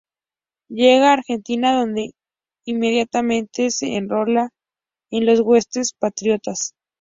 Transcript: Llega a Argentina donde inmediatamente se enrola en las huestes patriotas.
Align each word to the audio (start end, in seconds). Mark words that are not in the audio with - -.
Llega 0.71 1.11
a 1.11 1.13
Argentina 1.13 1.75
donde 1.77 2.15
inmediatamente 2.65 3.69
se 3.69 3.97
enrola 3.97 4.49
en 5.11 5.27
las 5.27 5.39
huestes 5.41 5.93
patriotas. 5.93 6.73